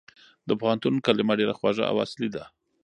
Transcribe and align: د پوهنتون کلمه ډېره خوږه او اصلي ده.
د 0.47 0.49
پوهنتون 0.59 0.95
کلمه 1.05 1.33
ډېره 1.39 1.53
خوږه 1.59 1.83
او 1.91 1.95
اصلي 2.05 2.29
ده. 2.35 2.43